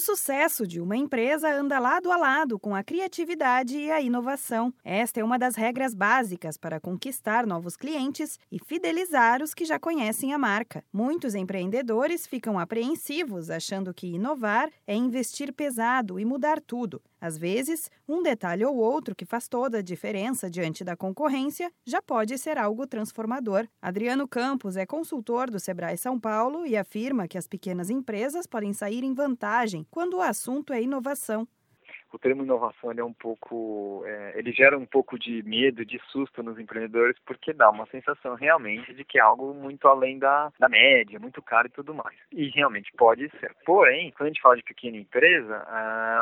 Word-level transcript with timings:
sucesso 0.00 0.66
de 0.66 0.80
uma 0.80 0.96
empresa 0.96 1.52
anda 1.54 1.78
lado 1.78 2.10
a 2.10 2.16
lado 2.16 2.58
com 2.58 2.74
a 2.74 2.82
criatividade 2.82 3.78
e 3.78 3.90
a 3.90 4.00
inovação. 4.00 4.72
Esta 4.82 5.20
é 5.20 5.24
uma 5.24 5.38
das 5.38 5.54
regras 5.54 5.94
básicas 5.94 6.56
para 6.56 6.80
conquistar 6.80 7.46
novos 7.46 7.76
clientes 7.76 8.38
e 8.50 8.58
fidelizar 8.58 9.42
os 9.42 9.54
que 9.54 9.64
já 9.64 9.78
conhecem 9.78 10.32
a 10.32 10.38
marca. 10.38 10.82
Muitos 10.92 11.34
empreendedores 11.34 12.26
ficam 12.26 12.58
apreensivos, 12.58 13.50
achando 13.50 13.94
que 13.94 14.08
inovar 14.08 14.70
é 14.86 14.94
investir 14.94 15.52
pesado 15.52 16.18
e 16.18 16.24
mudar 16.24 16.60
tudo. 16.60 17.00
Às 17.20 17.36
vezes, 17.36 17.90
um 18.08 18.22
detalhe 18.22 18.64
ou 18.64 18.76
outro 18.76 19.14
que 19.14 19.24
faz 19.24 19.48
toda 19.48 19.78
a 19.78 19.82
diferença 19.82 20.48
diante 20.50 20.82
da 20.82 20.96
concorrência 20.96 21.70
já 21.84 22.00
pode 22.00 22.38
ser 22.38 22.56
algo 22.58 22.86
transformador. 22.86 23.68
Adriano 23.80 24.26
Campos 24.26 24.76
é 24.76 24.86
consultor 24.86 25.50
do 25.50 25.60
Sebrae 25.60 25.96
São 25.96 26.18
Paulo 26.18 26.66
e 26.66 26.76
afirma 26.76 27.28
que 27.28 27.38
as 27.38 27.46
pequenas 27.46 27.90
empresas 27.90 28.46
podem 28.46 28.72
sair 28.72 29.04
em 29.04 29.14
vantagem 29.14 29.86
quando 29.90 30.14
o 30.14 30.22
assunto 30.22 30.72
é 30.72 30.82
inovação 30.82 31.46
o 32.12 32.18
termo 32.18 32.42
inovação 32.42 32.92
é 32.92 33.04
um 33.04 33.12
pouco, 33.12 34.02
é, 34.06 34.38
ele 34.38 34.52
gera 34.52 34.76
um 34.76 34.86
pouco 34.86 35.18
de 35.18 35.42
medo, 35.42 35.84
de 35.84 35.98
susto 36.10 36.42
nos 36.42 36.58
empreendedores, 36.58 37.16
porque 37.24 37.52
dá 37.52 37.70
uma 37.70 37.86
sensação 37.86 38.34
realmente 38.34 38.92
de 38.92 39.04
que 39.04 39.18
é 39.18 39.20
algo 39.20 39.54
muito 39.54 39.86
além 39.88 40.18
da, 40.18 40.52
da 40.58 40.68
média, 40.68 41.18
muito 41.18 41.40
caro 41.42 41.68
e 41.68 41.70
tudo 41.70 41.94
mais. 41.94 42.16
E 42.32 42.48
realmente 42.48 42.92
pode 42.96 43.30
ser. 43.38 43.54
Porém, 43.64 44.10
quando 44.12 44.26
a 44.26 44.30
gente 44.30 44.42
fala 44.42 44.56
de 44.56 44.62
pequena 44.62 44.96
empresa, 44.96 45.58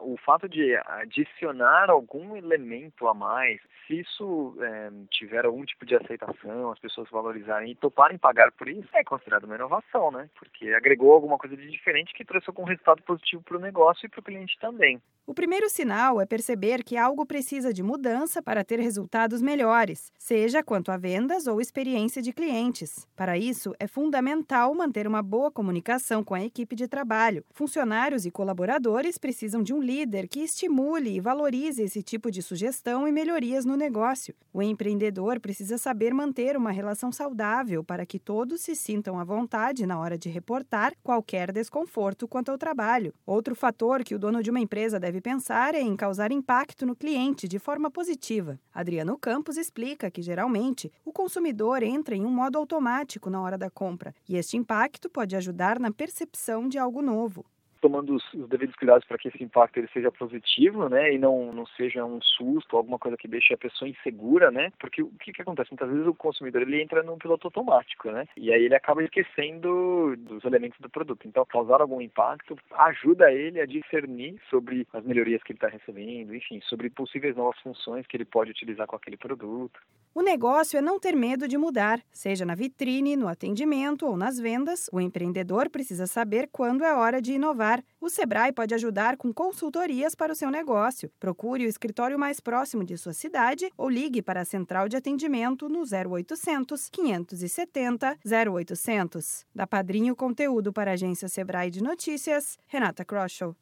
uh, 0.00 0.12
o 0.12 0.16
fato 0.18 0.48
de 0.48 0.76
adicionar 0.76 1.90
algum 1.90 2.36
elemento 2.36 3.08
a 3.08 3.14
mais, 3.14 3.60
se 3.86 4.00
isso 4.00 4.56
é, 4.60 4.90
tiver 5.10 5.44
algum 5.44 5.64
tipo 5.64 5.84
de 5.84 5.96
aceitação, 5.96 6.70
as 6.70 6.78
pessoas 6.78 7.10
valorizarem 7.10 7.72
e 7.72 7.74
toparem 7.74 8.18
pagar 8.18 8.52
por 8.52 8.68
isso, 8.68 8.88
é 8.94 9.02
considerado 9.02 9.44
uma 9.44 9.56
inovação, 9.56 10.10
né? 10.10 10.28
Porque 10.38 10.72
agregou 10.72 11.12
alguma 11.12 11.38
coisa 11.38 11.56
de 11.56 11.68
diferente 11.68 12.14
que 12.14 12.24
trouxe 12.24 12.48
algum 12.48 12.64
resultado 12.64 13.02
positivo 13.02 13.42
para 13.42 13.56
o 13.56 13.60
negócio 13.60 14.06
e 14.06 14.08
para 14.08 14.20
o 14.20 14.22
cliente 14.22 14.56
também. 14.60 15.00
O 15.30 15.34
primeiro 15.40 15.70
sinal 15.70 16.20
é 16.20 16.26
perceber 16.26 16.82
que 16.82 16.96
algo 16.96 17.24
precisa 17.24 17.72
de 17.72 17.84
mudança 17.84 18.42
para 18.42 18.64
ter 18.64 18.80
resultados 18.80 19.40
melhores, 19.40 20.10
seja 20.18 20.60
quanto 20.60 20.90
a 20.90 20.96
vendas 20.96 21.46
ou 21.46 21.60
experiência 21.60 22.20
de 22.20 22.32
clientes. 22.32 23.06
Para 23.14 23.38
isso, 23.38 23.72
é 23.78 23.86
fundamental 23.86 24.74
manter 24.74 25.06
uma 25.06 25.22
boa 25.22 25.48
comunicação 25.48 26.24
com 26.24 26.34
a 26.34 26.44
equipe 26.44 26.74
de 26.74 26.88
trabalho. 26.88 27.44
Funcionários 27.52 28.26
e 28.26 28.30
colaboradores 28.32 29.18
precisam 29.18 29.62
de 29.62 29.72
um 29.72 29.80
líder 29.80 30.26
que 30.26 30.40
estimule 30.40 31.14
e 31.14 31.20
valorize 31.20 31.80
esse 31.80 32.02
tipo 32.02 32.28
de 32.28 32.42
sugestão 32.42 33.06
e 33.06 33.12
melhorias 33.12 33.64
no 33.64 33.76
negócio. 33.76 34.34
O 34.52 34.60
empreendedor 34.60 35.38
precisa 35.38 35.78
saber 35.78 36.12
manter 36.12 36.56
uma 36.56 36.72
relação 36.72 37.12
saudável 37.12 37.84
para 37.84 38.04
que 38.04 38.18
todos 38.18 38.62
se 38.62 38.74
sintam 38.74 39.16
à 39.16 39.22
vontade 39.22 39.86
na 39.86 39.96
hora 39.96 40.18
de 40.18 40.28
reportar 40.28 40.92
qualquer 41.04 41.52
desconforto 41.52 42.26
quanto 42.26 42.50
ao 42.50 42.58
trabalho. 42.58 43.14
Outro 43.24 43.54
fator 43.54 44.02
que 44.02 44.16
o 44.16 44.18
dono 44.18 44.42
de 44.42 44.50
uma 44.50 44.58
empresa 44.58 44.98
deve 44.98 45.19
pensar 45.20 45.74
é 45.74 45.80
em 45.80 45.94
causar 45.94 46.32
impacto 46.32 46.86
no 46.86 46.96
cliente 46.96 47.46
de 47.46 47.58
forma 47.58 47.90
positiva. 47.90 48.58
Adriano 48.72 49.18
Campos 49.18 49.56
explica 49.56 50.10
que, 50.10 50.22
geralmente, 50.22 50.90
o 51.04 51.12
consumidor 51.12 51.82
entra 51.82 52.16
em 52.16 52.24
um 52.24 52.30
modo 52.30 52.58
automático 52.58 53.28
na 53.28 53.40
hora 53.40 53.58
da 53.58 53.70
compra 53.70 54.14
e 54.28 54.36
este 54.36 54.56
impacto 54.56 55.08
pode 55.08 55.36
ajudar 55.36 55.78
na 55.78 55.90
percepção 55.90 56.68
de 56.68 56.78
algo 56.78 57.02
novo 57.02 57.44
tomando 57.80 58.14
os, 58.14 58.34
os, 58.34 58.48
devidos 58.48 58.76
cuidados 58.76 59.06
para 59.06 59.18
que 59.18 59.28
esse 59.28 59.42
impacto 59.42 59.78
ele 59.78 59.88
seja 59.92 60.10
positivo, 60.10 60.88
né, 60.88 61.14
e 61.14 61.18
não, 61.18 61.52
não 61.52 61.66
seja 61.66 62.04
um 62.04 62.20
susto, 62.22 62.76
alguma 62.76 62.98
coisa 62.98 63.16
que 63.16 63.28
deixe 63.28 63.54
a 63.54 63.58
pessoa 63.58 63.88
insegura, 63.88 64.50
né, 64.50 64.72
porque 64.78 65.02
o 65.02 65.10
que, 65.20 65.32
que 65.32 65.42
acontece? 65.42 65.70
Muitas 65.70 65.90
vezes 65.90 66.06
o 66.06 66.14
consumidor 66.14 66.62
ele 66.62 66.82
entra 66.82 67.02
num 67.02 67.18
piloto 67.18 67.46
automático, 67.46 68.10
né, 68.10 68.26
e 68.36 68.52
aí 68.52 68.64
ele 68.64 68.74
acaba 68.74 69.02
esquecendo 69.02 70.16
dos 70.16 70.44
elementos 70.44 70.78
do 70.80 70.90
produto. 70.90 71.26
Então, 71.26 71.44
causar 71.46 71.80
algum 71.80 72.00
impacto 72.00 72.56
ajuda 72.72 73.32
ele 73.32 73.60
a 73.60 73.66
discernir 73.66 74.40
sobre 74.48 74.86
as 74.92 75.04
melhorias 75.04 75.42
que 75.42 75.52
ele 75.52 75.56
está 75.56 75.68
recebendo, 75.68 76.34
enfim, 76.34 76.60
sobre 76.62 76.90
possíveis 76.90 77.36
novas 77.36 77.58
funções 77.60 78.06
que 78.06 78.16
ele 78.16 78.24
pode 78.24 78.50
utilizar 78.50 78.86
com 78.86 78.96
aquele 78.96 79.16
produto. 79.16 79.80
O 80.14 80.22
negócio 80.22 80.76
é 80.76 80.80
não 80.80 80.98
ter 80.98 81.14
medo 81.14 81.46
de 81.46 81.56
mudar, 81.56 82.00
seja 82.10 82.44
na 82.44 82.54
vitrine, 82.54 83.16
no 83.16 83.28
atendimento 83.28 84.06
ou 84.06 84.16
nas 84.16 84.38
vendas. 84.38 84.90
O 84.92 85.00
empreendedor 85.00 85.70
precisa 85.70 86.06
saber 86.06 86.48
quando 86.50 86.84
é 86.84 86.92
hora 86.92 87.22
de 87.22 87.34
inovar 87.34 87.69
o 88.00 88.08
Sebrae 88.08 88.52
pode 88.52 88.74
ajudar 88.74 89.16
com 89.16 89.32
consultorias 89.32 90.14
para 90.14 90.32
o 90.32 90.34
seu 90.34 90.50
negócio. 90.50 91.10
Procure 91.20 91.66
o 91.66 91.68
escritório 91.68 92.18
mais 92.18 92.40
próximo 92.40 92.82
de 92.84 92.96
sua 92.96 93.12
cidade 93.12 93.70
ou 93.76 93.88
ligue 93.88 94.22
para 94.22 94.40
a 94.40 94.44
central 94.44 94.88
de 94.88 94.96
atendimento 94.96 95.68
no 95.68 95.82
0800 95.82 96.88
570 96.88 98.18
0800. 98.24 99.44
Da 99.54 99.66
Padrinho 99.66 100.16
Conteúdo 100.16 100.72
para 100.72 100.90
a 100.90 100.94
agência 100.94 101.28
Sebrae 101.28 101.70
de 101.70 101.82
Notícias, 101.82 102.58
Renata 102.66 103.04
Kroschel. 103.04 103.54